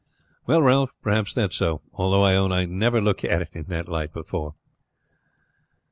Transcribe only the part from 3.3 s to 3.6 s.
it